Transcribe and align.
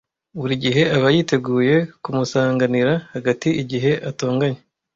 Buri 0.39 0.53
gihe 0.63 0.83
aba 0.95 1.07
yiteguye 1.15 1.75
kumusanganira 2.03 2.93
hagati 3.13 3.49
igihe 3.61 3.91
atonganye. 4.09 4.59